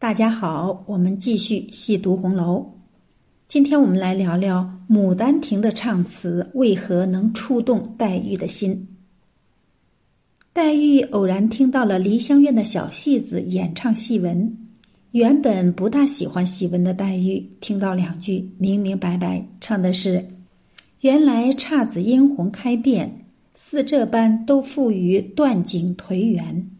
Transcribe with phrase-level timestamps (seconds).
[0.00, 2.64] 大家好，我们继续细读红楼。
[3.48, 4.60] 今天我们来聊聊
[4.94, 8.86] 《牡丹亭》的唱词为何能触动黛玉的心。
[10.52, 14.56] 黛玉偶然听到了梨香院的小戏子演唱戏文，
[15.10, 20.24] 原本不大喜欢戏文的黛玉，听到两句明明白白，唱的是
[21.02, 23.26] ：“原来姹紫嫣红开遍，
[23.56, 26.70] 似这般都付与断井颓垣。”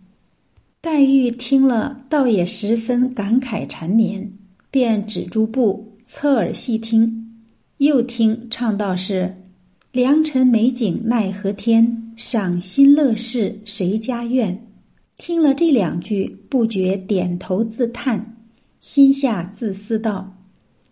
[0.81, 4.31] 黛玉听了，倒也十分感慨缠绵，
[4.71, 7.35] 便止住步，侧耳细听。
[7.79, 9.35] 又听唱到是
[9.91, 14.57] “良辰美景奈何天，赏心乐事谁家院”。
[15.19, 18.37] 听了这两句，不觉点头自叹，
[18.79, 20.33] 心下自思道：“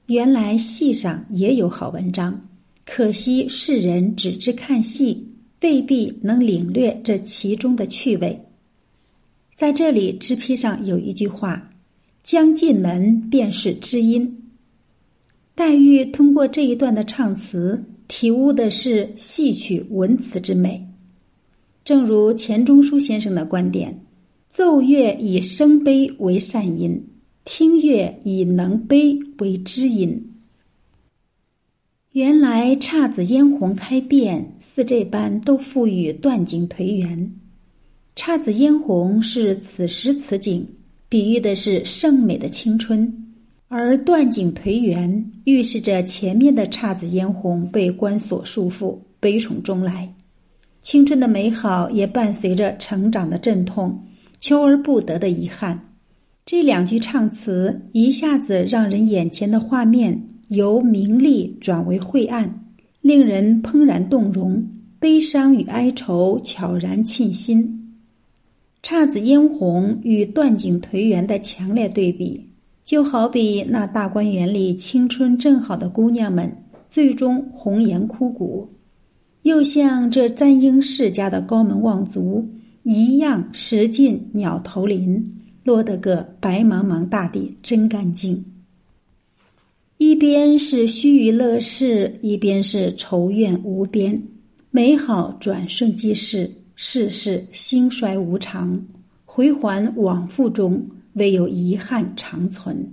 [0.07, 2.49] 原来戏上也有好文章，
[2.85, 8.37] 可惜世人只知看戏，未必能领略这其中的趣味。”
[9.57, 11.71] 在这里，支批上有一句话
[12.23, 14.43] ：“将进门便是知音。”
[15.57, 20.87] 黛玉通过这一段的唱词，体悟的是戏曲文词之美。
[21.83, 23.99] 正如钱钟书先生的观点
[24.51, 27.03] ：“奏乐以声悲为善音，
[27.47, 30.35] 听乐以能悲为知音。”
[32.13, 37.41] 原来姹紫嫣红开遍，似这般都付与断井颓垣。
[38.17, 40.67] 姹紫嫣红是此时此景，
[41.07, 43.07] 比喻的是盛美的青春；
[43.69, 50.11] 而断井颓垣预示着前面的姹紫嫣红被关锁束缚，悲从中来。
[50.81, 54.03] 青春的美好也伴随着成长的阵痛，
[54.41, 55.79] 求而不得的遗憾。
[56.47, 62.65] 这两句唱词一下子让人眼前的画面由明丽转为晦暗，
[63.03, 64.67] 令人怦然动容，
[64.99, 67.76] 悲伤与哀愁悄然沁心。
[68.83, 72.49] 姹紫嫣红与断井颓垣的强烈对比，
[72.85, 76.51] 就好比那大观园里青春正好的姑娘们
[76.89, 78.69] 最终红颜枯骨，
[79.43, 82.49] 又像这簪缨世家的高门望族
[82.85, 85.35] 一样，食尽鸟头林，
[85.65, 88.45] 落得个白茫茫大地真干净。
[89.99, 94.23] 一边是须臾乐事，一边是愁怨无边，
[94.71, 96.49] 美好转瞬即逝。
[96.79, 98.79] 世事兴衰无常，
[99.25, 102.93] 回环往复中，唯有遗憾长存。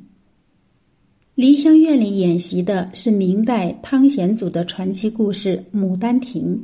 [1.35, 6.55] 梨香院里演习的是明代汤显祖的传奇故事《牡丹亭》，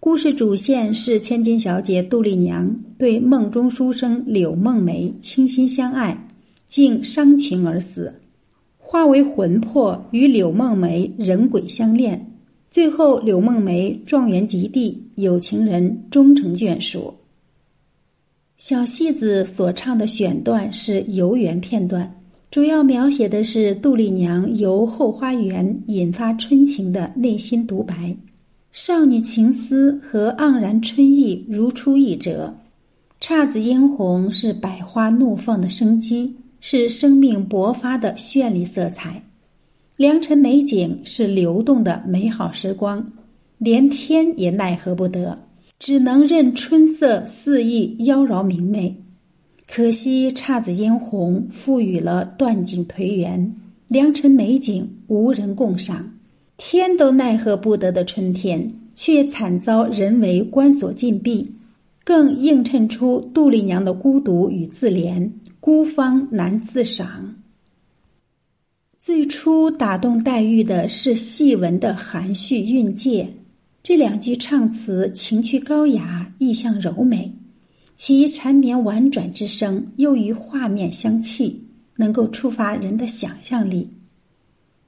[0.00, 6.26] 故事主线是千金小姐杜丽娘对梦中书生柳梦梅倾心相爱，
[6.66, 8.10] 竟伤情而死，
[8.78, 12.21] 化为魂魄与柳梦梅人鬼相恋。
[12.72, 17.12] 最后，柳梦梅状元及第，有情人终成眷属。
[18.56, 22.10] 小戏子所唱的选段是游园片段，
[22.50, 28.16] 主要描写的是杜丽娘由后花园引发春情的内心独白，
[28.72, 32.56] 少女情思和盎然春意如出一辙。
[33.20, 39.22] 姹紫嫣红是百花怒放的生机，是生命勃发的绚丽色彩。
[39.96, 43.06] 良辰美景是流动的美好时光，
[43.58, 45.38] 连天也奈何不得，
[45.78, 48.94] 只能任春色肆意妖娆明媚。
[49.68, 53.52] 可惜姹紫嫣红赋予了断井颓垣，
[53.86, 56.04] 良辰美景无人共赏，
[56.56, 61.48] 天都奈何不得的春天，却惨遭人为关锁禁闭，
[62.02, 67.34] 更映衬出杜丽娘的孤独与自怜，孤芳难自赏。
[69.04, 73.26] 最初打动黛玉的是戏文的含蓄蕴藉，
[73.82, 77.28] 这两句唱词情趣高雅，意象柔美，
[77.96, 81.60] 其缠绵婉转之声又与画面相契，
[81.96, 83.90] 能够触发人的想象力。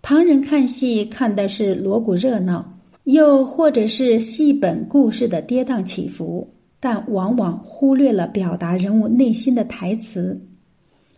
[0.00, 2.72] 旁人看戏看的是锣鼓热闹，
[3.06, 6.48] 又或者是戏本故事的跌宕起伏，
[6.78, 10.40] 但往往忽略了表达人物内心的台词。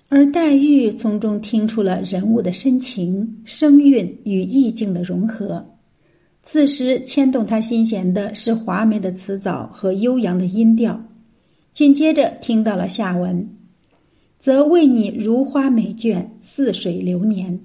[0.09, 5.65] 而黛玉从中听出了人物的深情、声韵与意境的融合。
[6.41, 11.01] 此时牵动他心弦的是华美的词藻和悠扬的音调。
[11.73, 13.47] 紧接着听到了下文，
[14.39, 17.59] 则为你如花美眷，似水流年。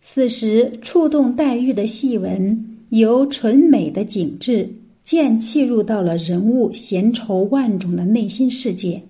[0.00, 4.68] 此时触动黛玉的戏文，由纯美的景致
[5.00, 9.00] 渐沁入到了人物闲愁万种的内心世界。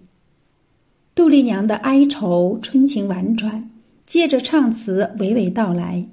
[1.14, 3.70] 杜丽娘的哀愁，春情婉转，
[4.04, 6.04] 借着唱词娓娓道来，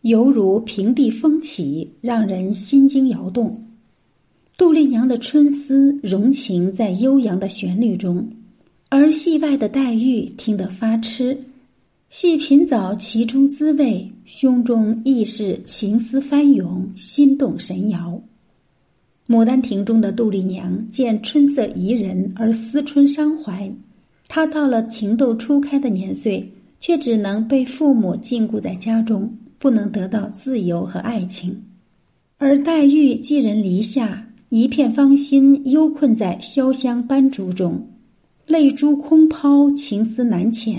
[0.00, 3.66] 犹如平地风起，让人心惊摇动。
[4.56, 8.26] 杜丽娘的春思融情在悠扬的旋律中，
[8.88, 11.38] 而戏外的黛玉听得发痴，
[12.08, 18.18] 细品早其中滋味，胸中亦是情思翻涌，心动神摇。
[19.30, 23.70] 《牡丹亭》中的杜丽娘见春色宜人而思春伤怀，
[24.28, 31.62] 她到了情窦初开的年岁，却只能被父母禁锢在家中，不能得到自由和爱情。
[32.38, 37.86] 而黛玉寄人篱下，一片芳心忧困在潇湘斑竹中，
[38.46, 40.78] 泪珠空抛，情思难遣。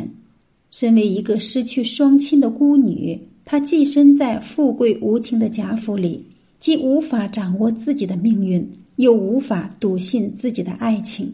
[0.70, 6.24] 身为一个失去双亲的孤女，她寄身在富贵无情的贾府里。
[6.60, 11.32] 既无法掌握自己的命运，又无法笃信自己的爱情，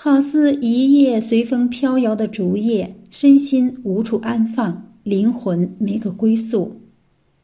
[0.00, 6.72] 好似一叶随风飘摇的竹叶，身心无处安放，灵魂没个归宿。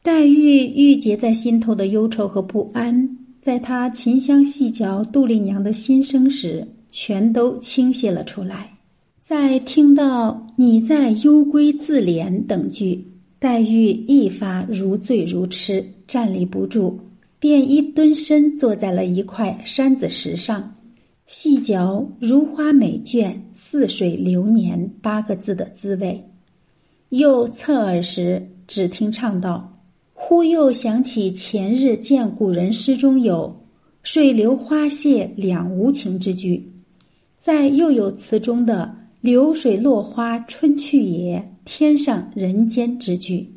[0.01, 8.71] 黛玉郁结在心头的忧愁和不安，在她琴香细嚼杜丽娘的心声时，全都倾泻了出来。
[9.19, 13.05] 在听到“你在幽闺自怜”等句，
[13.37, 16.97] 黛玉一发如醉如痴，站立不住。
[17.37, 20.73] 便一蹲身坐在了一块山子石上，
[21.27, 26.23] 细嚼“如花美眷，似水流年”八个字的滋味。
[27.09, 29.71] 又侧耳时，只听唱道
[30.13, 33.55] ：“忽又想起前日见古人诗中有
[34.03, 36.71] ‘水流花谢两无情’之句，
[37.37, 43.51] 在又有词中的‘流水落花春去也，天上人间’之句。”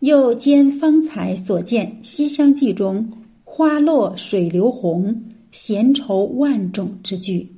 [0.00, 3.06] 又兼方才所见《西厢记》中
[3.44, 5.22] “花落水流红，
[5.54, 7.48] 闲愁万种”之句，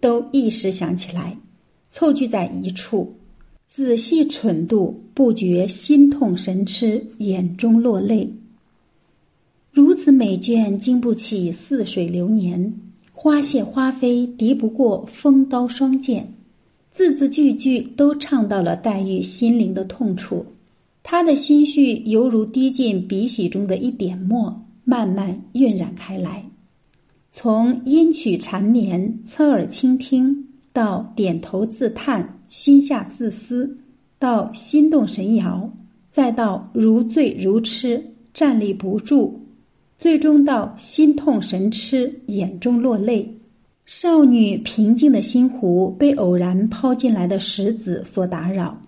[0.00, 1.36] 都一时想起来，
[1.90, 3.14] 凑聚在一处，
[3.66, 8.32] 仔细忖度，不觉心痛神痴，眼中落泪。
[9.70, 12.72] 如此美眷，经不起似水流年；
[13.12, 16.32] 花谢花飞，敌不过风刀霜剑。
[16.90, 20.44] 字字句句都唱到了黛玉心灵的痛处。
[21.02, 26.42] 他的心绪犹如滴进笔洗中的一点墨，慢慢晕染开来。
[27.34, 33.78] 从音曲缠绵、侧耳倾听，到点头自叹、心下自思，
[34.18, 35.72] 到心动神摇，
[36.10, 39.40] 再到如醉如痴、站立不住，
[39.96, 43.34] 最终到心痛神痴、眼中落泪。
[43.86, 48.78] 少女平静的心湖被偶然抛进来的石子所打扰。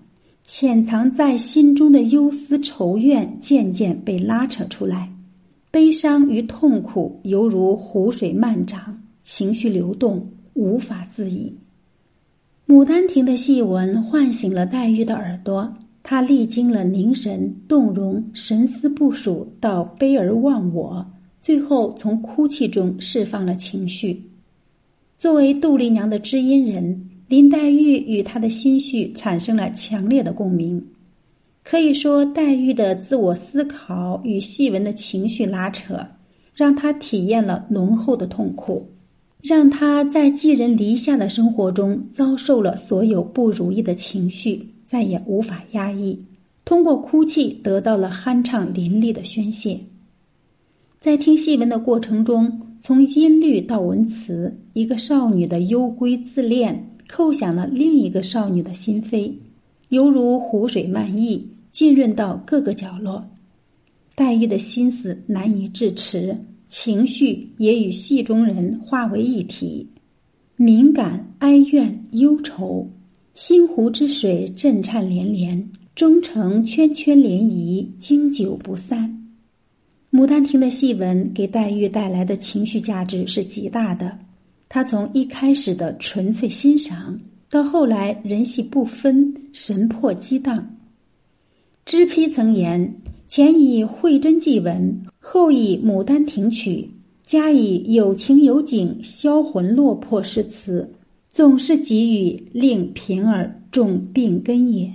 [0.45, 5.11] 潜藏在心中的忧思愁怨渐渐被拉扯出来，
[5.75, 11.53] 悲伤与痛苦犹如湖水漫涨，情绪流动，无法自已。
[12.73, 15.75] 《牡丹亭》的戏文唤醒了黛玉的耳朵，
[16.05, 21.05] 她历经了凝神、动容、神思部署到悲而忘我，
[21.41, 24.23] 最后从哭泣中释放了情绪。
[25.19, 27.11] 作为杜丽娘的知音人。
[27.27, 30.81] 林黛玉与她的心绪产生了强烈的共鸣，
[31.65, 35.99] 可以说，黛玉的自我思考与戏文的情绪拉扯，
[36.55, 38.87] 让她体验了浓厚的痛苦，
[39.43, 46.19] 让她在寄人篱下的生活中遭受了所有不如意的情绪，再也无法压抑，
[46.67, 49.81] 通过哭泣得到了酣畅淋漓的宣泄。
[51.01, 56.91] 在听戏文的过程中，从音律到文词，一个少女的幽闺自恋。
[57.07, 59.31] 叩响了另一个少女的心扉，
[59.91, 63.29] 犹如湖水漫溢，浸润到各个角落。
[64.15, 69.85] 黛玉的心思难以置持，情绪也与戏中人化为一体，
[70.55, 72.89] 敏感、哀怨、忧愁，
[73.35, 79.11] 心湖之水震颤连连，终成圈圈涟漪，经久不散。
[80.17, 84.17] 《牡丹亭》的戏文给黛玉带来的情绪价值是极大的。
[84.69, 87.19] 她从一开始的纯粹欣赏，
[87.51, 90.65] 到后来人戏不分、神魄激荡。
[91.85, 92.95] 知批曾言
[93.29, 96.89] ：“前以慧真记文，后以牡丹亭曲，
[97.23, 100.91] 加以有情有景、销魂落魄诗词，
[101.29, 104.93] 总是给予令平儿种病根也。”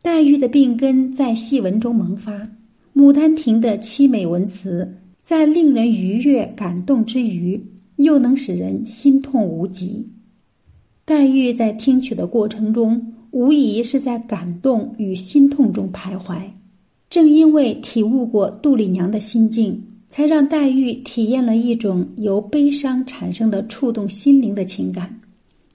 [0.00, 2.48] 黛玉的病根在戏文中萌发，
[2.94, 7.62] 牡丹亭的凄美文词在令人愉悦感动之余。
[7.98, 10.04] 又能使人心痛无极。
[11.04, 16.40] 黛玉在听曲的过程中，无疑是在感动与心痛中徘徊。
[17.10, 25.20] 正因为体悟过杜丽娘的心境，才让黛玉体验了一种由悲伤产生的触动心灵的情感。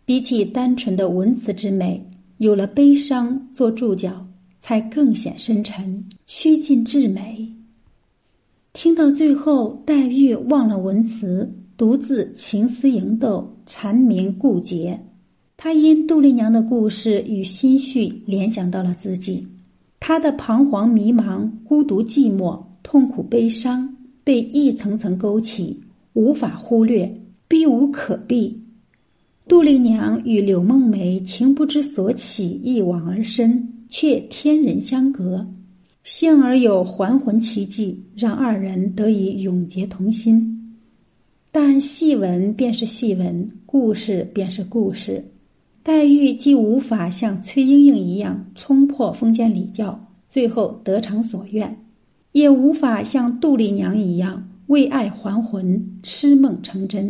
[0.06, 2.02] 比起单纯的文词之美，
[2.38, 4.26] 有了悲伤做注脚，
[4.62, 7.46] 才更显深沉、趋近至美。
[8.72, 11.54] 听到最后，黛玉忘了文词。
[11.76, 15.00] 独自情思萦斗，缠绵固结，
[15.62, 19.46] 他因杜丽娘的故事与心绪联想到了自己，
[20.00, 25.78] 他的彷徨迷茫、孤独寂寞、痛苦悲伤被一层层勾起，
[26.14, 27.14] 无法忽略，
[27.50, 28.58] 避无可避。
[29.50, 35.46] 杜丽娘与柳梦梅情不知所起，一往而深，却天人相隔。
[36.06, 40.74] 幸而有还魂奇迹，让二人得以永结同心。
[41.52, 45.22] 但戏文便是戏文，故事便是故事。
[45.82, 51.86] 黛玉既无法像崔莺莺一样冲破封建礼教，最后得偿所愿，
[52.34, 57.08] 也无法像杜丽娘一样为爱还魂、痴梦成真。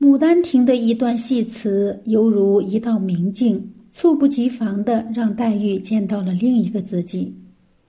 [0.06, 7.34] 《牡丹亭》的一段戏词，犹如一道明镜，猝不及防的让黛玉见到了另一个自己。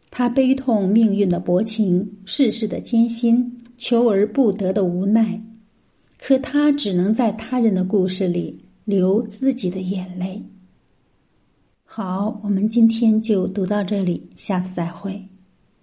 [0.09, 5.39] 她悲痛命运的薄情，世事的艰辛，求而不得的无奈，
[6.17, 8.59] 可她只能在他人的故事里。
[8.89, 10.43] 流自己的眼泪。
[11.83, 15.28] 好，我们今天就读到这里，下次再会。